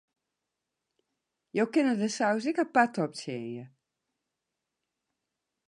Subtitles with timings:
[1.59, 3.65] Jo kinne de saus ek apart optsjinje.